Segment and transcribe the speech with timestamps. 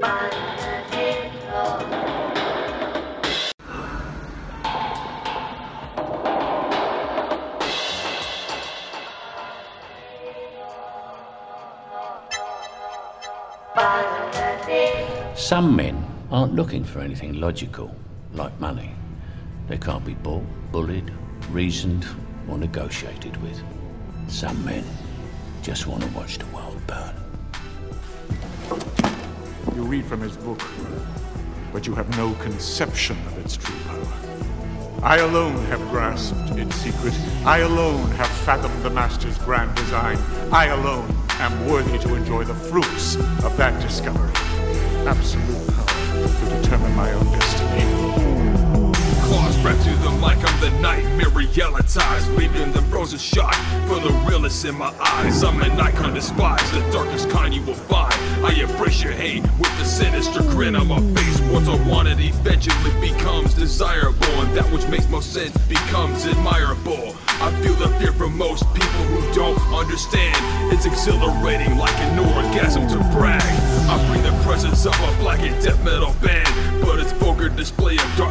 [0.00, 0.10] Some
[15.74, 17.92] men aren't looking for anything logical,
[18.32, 18.92] like money.
[19.66, 21.10] They can't be bought, bullied,
[21.50, 22.06] reasoned,
[22.48, 23.60] or negotiated with.
[24.28, 24.84] Some men
[25.62, 27.16] just want to watch the world burn.
[29.74, 30.62] You read from his book,
[31.72, 34.28] but you have no conception of its true power.
[35.02, 37.14] I alone have grasped its secret.
[37.44, 40.18] I alone have fathomed the Master's grand design.
[40.52, 44.32] I alone am worthy to enjoy the fruits of that discovery.
[45.06, 45.77] Absolute
[52.98, 53.54] Frozen shot
[53.86, 55.44] for the realness in my eyes.
[55.44, 58.12] I'm an icon despised, the darkest kind you will find.
[58.44, 61.38] I embrace your hate with a sinister grin on my face.
[61.52, 67.14] What's unwanted eventually becomes desirable, and that which makes most sense becomes admirable.
[67.40, 70.34] I feel the fear from most people who don't understand.
[70.74, 73.40] It's exhilarating like an orgasm to brag.
[73.88, 77.94] I bring the presence of a black and death metal band, but it's vulgar display
[77.94, 78.27] of from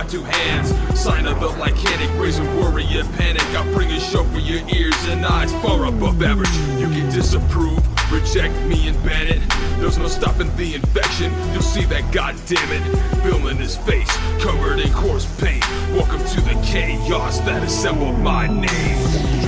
[0.00, 0.98] my two hands.
[0.98, 3.42] Sign of the lycanic, raising worry and panic.
[3.54, 6.54] I bring a show for your ears and eyes far above average.
[6.80, 9.42] You can disapprove, reject me and ban it.
[9.78, 11.52] There's no stopping the InVECTion.
[11.52, 15.68] You'll see that, goddamn it, filming his face covered in corpse paint.
[15.92, 19.39] Welcome to the chaos that assembled my name.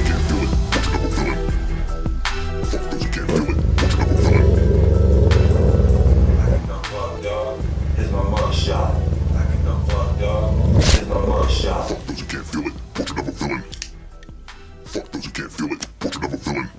[15.22, 15.86] Those who can't feel it.
[15.98, 16.70] Portrait of a villain.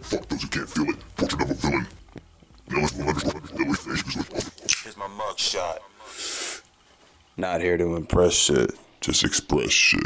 [0.00, 1.16] Fuck those who can't feel it.
[1.16, 1.86] Portrait of a villain.
[2.68, 4.46] Now let's go understand.
[4.82, 5.80] Here's my mug shot.
[7.36, 8.72] Not here to impress shit.
[9.00, 10.02] Just express shit.